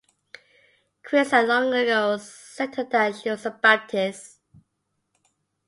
[1.03, 4.39] Kris had long ago settled that she was a baptist.